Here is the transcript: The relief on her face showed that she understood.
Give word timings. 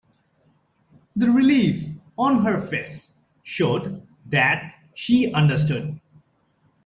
The 1.15 1.29
relief 1.29 1.89
on 2.17 2.43
her 2.43 2.59
face 2.59 3.19
showed 3.43 4.01
that 4.25 4.73
she 4.95 5.31
understood. 5.31 6.01